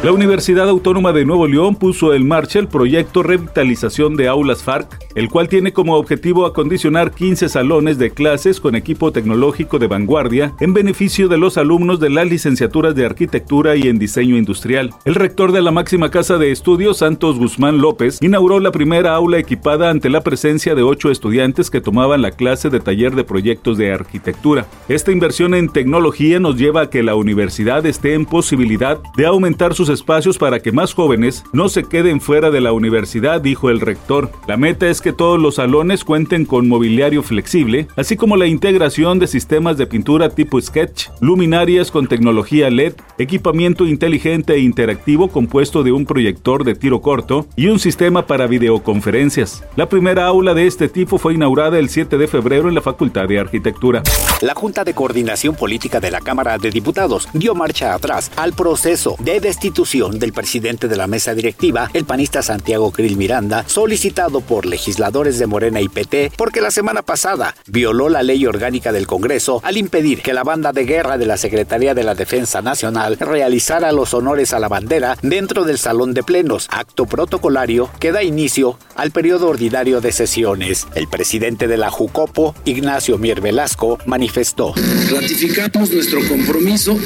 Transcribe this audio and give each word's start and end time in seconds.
La 0.00 0.12
Universidad 0.12 0.68
Autónoma 0.68 1.12
de 1.12 1.24
Nuevo 1.24 1.48
León 1.48 1.74
puso 1.74 2.14
en 2.14 2.28
marcha 2.28 2.60
el 2.60 2.68
proyecto 2.68 3.24
Revitalización 3.24 4.14
de 4.14 4.28
Aulas 4.28 4.62
FARC, 4.62 4.96
el 5.16 5.28
cual 5.28 5.48
tiene 5.48 5.72
como 5.72 5.96
objetivo 5.96 6.46
acondicionar 6.46 7.10
15 7.10 7.48
salones 7.48 7.98
de 7.98 8.12
clases 8.12 8.60
con 8.60 8.76
equipo 8.76 9.10
tecnológico 9.10 9.80
de 9.80 9.88
vanguardia 9.88 10.54
en 10.60 10.72
beneficio 10.72 11.26
de 11.26 11.36
los 11.36 11.58
alumnos 11.58 11.98
de 11.98 12.10
las 12.10 12.28
licenciaturas 12.28 12.94
de 12.94 13.06
Arquitectura 13.06 13.74
y 13.74 13.88
en 13.88 13.98
Diseño 13.98 14.36
Industrial. 14.36 14.94
El 15.04 15.16
rector 15.16 15.50
de 15.50 15.62
la 15.62 15.72
máxima 15.72 16.12
casa 16.12 16.38
de 16.38 16.52
estudios, 16.52 16.98
Santos 16.98 17.36
Guzmán 17.36 17.78
López, 17.78 18.18
inauguró 18.22 18.60
la 18.60 18.70
primera 18.70 19.16
aula 19.16 19.38
equipada 19.38 19.90
ante 19.90 20.10
la 20.10 20.20
presencia 20.20 20.76
de 20.76 20.84
ocho 20.84 21.10
estudiantes 21.10 21.70
que 21.72 21.80
tomaban 21.80 22.22
la 22.22 22.30
clase 22.30 22.70
de 22.70 22.78
taller 22.78 23.16
de 23.16 23.24
proyectos 23.24 23.76
de 23.76 23.92
arquitectura. 23.92 24.68
Esta 24.88 25.10
inversión 25.10 25.54
en 25.54 25.68
tecnología 25.68 26.38
nos 26.38 26.56
lleva 26.56 26.82
a 26.82 26.90
que 26.90 27.02
la 27.02 27.16
universidad 27.16 27.84
esté 27.84 28.14
en 28.14 28.26
posibilidad 28.26 29.00
de 29.16 29.26
aumentar 29.26 29.74
sus 29.74 29.87
espacios 29.88 30.38
para 30.38 30.60
que 30.60 30.72
más 30.72 30.94
jóvenes 30.94 31.44
no 31.52 31.68
se 31.68 31.84
queden 31.84 32.20
fuera 32.20 32.50
de 32.50 32.60
la 32.60 32.72
universidad, 32.72 33.40
dijo 33.40 33.70
el 33.70 33.80
rector. 33.80 34.30
La 34.46 34.56
meta 34.56 34.88
es 34.88 35.00
que 35.00 35.12
todos 35.12 35.40
los 35.40 35.56
salones 35.56 36.04
cuenten 36.04 36.44
con 36.44 36.68
mobiliario 36.68 37.22
flexible, 37.22 37.88
así 37.96 38.16
como 38.16 38.36
la 38.36 38.46
integración 38.46 39.18
de 39.18 39.26
sistemas 39.26 39.78
de 39.78 39.86
pintura 39.86 40.28
tipo 40.30 40.60
sketch, 40.60 41.08
luminarias 41.20 41.90
con 41.90 42.06
tecnología 42.06 42.70
LED, 42.70 42.94
equipamiento 43.18 43.86
inteligente 43.86 44.54
e 44.54 44.58
interactivo 44.60 45.28
compuesto 45.28 45.82
de 45.82 45.92
un 45.92 46.04
proyector 46.04 46.64
de 46.64 46.74
tiro 46.74 47.00
corto 47.00 47.46
y 47.56 47.68
un 47.68 47.78
sistema 47.78 48.26
para 48.26 48.46
videoconferencias. 48.46 49.64
La 49.76 49.88
primera 49.88 50.26
aula 50.26 50.54
de 50.54 50.66
este 50.66 50.88
tipo 50.88 51.18
fue 51.18 51.34
inaugurada 51.34 51.78
el 51.78 51.88
7 51.88 52.18
de 52.18 52.28
febrero 52.28 52.68
en 52.68 52.74
la 52.74 52.82
Facultad 52.82 53.26
de 53.28 53.38
Arquitectura. 53.38 54.02
La 54.42 54.54
Junta 54.54 54.84
de 54.84 54.94
Coordinación 54.94 55.54
Política 55.54 56.00
de 56.00 56.10
la 56.10 56.20
Cámara 56.20 56.58
de 56.58 56.70
Diputados 56.70 57.28
dio 57.32 57.54
marcha 57.54 57.94
atrás 57.94 58.30
al 58.36 58.52
proceso 58.52 59.16
de 59.18 59.40
destitución 59.40 59.77
del 59.78 60.32
presidente 60.32 60.88
de 60.88 60.96
la 60.96 61.06
mesa 61.06 61.34
directiva, 61.34 61.88
el 61.94 62.04
panista 62.04 62.42
Santiago 62.42 62.90
Krill 62.90 63.16
Miranda, 63.16 63.62
solicitado 63.68 64.40
por 64.40 64.66
legisladores 64.66 65.38
de 65.38 65.46
Morena 65.46 65.80
y 65.80 65.88
PT 65.88 66.32
porque 66.36 66.60
la 66.60 66.72
semana 66.72 67.02
pasada 67.02 67.54
violó 67.68 68.08
la 68.08 68.24
ley 68.24 68.44
orgánica 68.44 68.90
del 68.90 69.06
Congreso 69.06 69.60
al 69.62 69.76
impedir 69.76 70.20
que 70.20 70.32
la 70.32 70.42
banda 70.42 70.72
de 70.72 70.84
guerra 70.84 71.16
de 71.16 71.26
la 71.26 71.36
Secretaría 71.36 71.94
de 71.94 72.02
la 72.02 72.16
Defensa 72.16 72.60
Nacional 72.60 73.18
realizara 73.20 73.92
los 73.92 74.14
honores 74.14 74.52
a 74.52 74.58
la 74.58 74.66
bandera 74.66 75.16
dentro 75.22 75.62
del 75.62 75.78
Salón 75.78 76.12
de 76.12 76.24
Plenos, 76.24 76.66
acto 76.72 77.06
protocolario 77.06 77.88
que 78.00 78.10
da 78.10 78.24
inicio 78.24 78.80
al 78.96 79.12
periodo 79.12 79.46
ordinario 79.46 80.00
de 80.00 80.10
sesiones. 80.10 80.88
El 80.96 81.06
presidente 81.06 81.68
de 81.68 81.76
la 81.76 81.88
Jucopo, 81.88 82.56
Ignacio 82.64 83.16
Mier 83.16 83.40
Velasco, 83.40 83.98
manifestó. 84.06 84.74
Ratificamos 85.08 85.92
nuestro 85.92 86.18
compromiso 86.26 86.98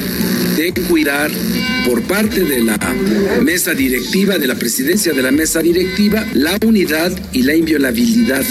de 0.71 0.81
cuidar 0.83 1.29
por 1.85 2.01
parte 2.03 2.45
de 2.45 2.61
la 2.61 2.77
mesa 3.41 3.73
directiva, 3.73 4.37
de 4.37 4.47
la 4.47 4.55
presidencia 4.55 5.11
de 5.11 5.21
la 5.21 5.31
mesa 5.31 5.61
directiva, 5.61 6.25
la 6.33 6.57
unidad 6.65 7.11
y 7.33 7.41
la 7.43 7.53
inviolabilidad 7.53 8.45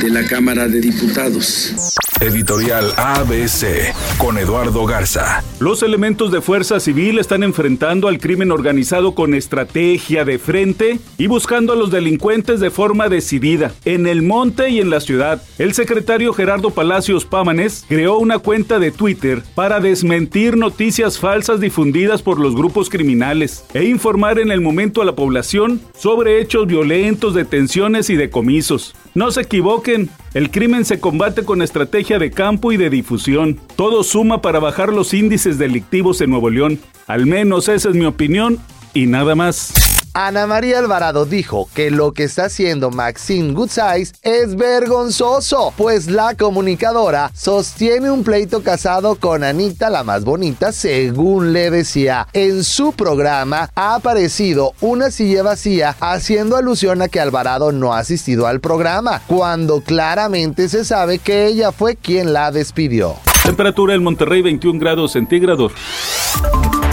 de 0.00 0.10
la 0.10 0.24
Cámara 0.24 0.68
de 0.68 0.80
Diputados. 0.80 1.74
Editorial 2.20 2.92
ABC 2.96 3.92
con 4.18 4.36
Eduardo 4.36 4.84
Garza. 4.84 5.42
Los 5.60 5.82
elementos 5.82 6.32
de 6.32 6.40
fuerza 6.40 6.80
civil 6.80 7.18
están 7.18 7.42
enfrentando 7.42 8.08
al 8.08 8.18
crimen 8.18 8.50
organizado 8.50 9.14
con 9.14 9.32
estrategia 9.34 10.24
de 10.24 10.38
frente 10.38 10.98
y 11.16 11.28
buscando 11.28 11.72
a 11.72 11.76
los 11.76 11.90
delincuentes 11.90 12.60
de 12.60 12.70
forma 12.70 13.08
decidida, 13.08 13.72
en 13.84 14.06
el 14.06 14.22
monte 14.22 14.70
y 14.70 14.80
en 14.80 14.90
la 14.90 15.00
ciudad. 15.00 15.42
El 15.58 15.72
secretario 15.72 16.32
Gerardo 16.32 16.70
Palacios 16.70 17.24
Pámanes 17.24 17.84
creó 17.88 18.18
una 18.18 18.38
cuenta 18.38 18.78
de 18.78 18.90
Twitter 18.90 19.42
para 19.54 19.80
desmentir 19.80 20.56
noticias 20.56 21.18
falsas 21.18 21.60
difundidas 21.60 22.22
por 22.22 22.40
los 22.40 22.54
grupos 22.54 22.90
criminales 22.90 23.64
e 23.72 23.84
informar 23.84 24.38
en 24.38 24.50
el 24.50 24.60
momento 24.60 25.00
a 25.00 25.04
la 25.04 25.14
población 25.14 25.80
sobre 25.96 26.40
hechos 26.40 26.66
violentos, 26.66 27.34
detenciones 27.34 28.10
y 28.10 28.16
decomisos. 28.16 28.94
No 29.14 29.30
se 29.32 29.40
equivoquen, 29.40 30.10
el 30.34 30.50
crimen 30.50 30.84
se 30.84 31.00
combate 31.00 31.44
con 31.44 31.62
estrategia 31.62 32.18
de 32.18 32.30
campo 32.30 32.70
y 32.70 32.76
de 32.76 32.90
difusión. 32.90 33.58
Todo 33.74 34.04
suma 34.08 34.40
para 34.40 34.58
bajar 34.58 34.88
los 34.88 35.14
índices 35.14 35.58
delictivos 35.58 36.20
en 36.20 36.30
Nuevo 36.30 36.50
León. 36.50 36.80
Al 37.06 37.26
menos 37.26 37.68
esa 37.68 37.90
es 37.90 37.94
mi 37.94 38.06
opinión 38.06 38.58
y 38.94 39.06
nada 39.06 39.34
más. 39.34 39.72
Ana 40.14 40.46
María 40.48 40.78
Alvarado 40.78 41.26
dijo 41.26 41.68
que 41.74 41.90
lo 41.92 42.12
que 42.12 42.24
está 42.24 42.46
haciendo 42.46 42.90
Maxine 42.90 43.52
Goodsize 43.52 44.14
es 44.22 44.56
vergonzoso, 44.56 45.72
pues 45.76 46.08
la 46.08 46.34
comunicadora 46.34 47.30
sostiene 47.34 48.10
un 48.10 48.24
pleito 48.24 48.62
casado 48.62 49.14
con 49.16 49.44
Anita 49.44 49.90
la 49.90 50.02
más 50.02 50.24
bonita, 50.24 50.72
según 50.72 51.52
le 51.52 51.70
decía. 51.70 52.26
En 52.32 52.64
su 52.64 52.92
programa 52.92 53.70
ha 53.76 53.94
aparecido 53.94 54.72
una 54.80 55.12
silla 55.12 55.44
vacía 55.44 55.94
haciendo 56.00 56.56
alusión 56.56 57.00
a 57.02 57.08
que 57.08 57.20
Alvarado 57.20 57.70
no 57.70 57.94
ha 57.94 58.00
asistido 58.00 58.46
al 58.48 58.58
programa, 58.58 59.22
cuando 59.28 59.82
claramente 59.82 60.68
se 60.68 60.84
sabe 60.84 61.18
que 61.18 61.46
ella 61.46 61.70
fue 61.70 61.94
quien 61.94 62.32
la 62.32 62.50
despidió. 62.50 63.27
Temperatura 63.48 63.94
en 63.94 64.02
Monterrey 64.02 64.42
21 64.42 64.78
grados 64.78 65.12
centígrados. 65.12 65.72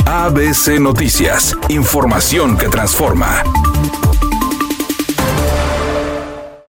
ABC 0.05 0.79
Noticias, 0.79 1.53
información 1.67 2.57
que 2.57 2.69
transforma. 2.69 3.43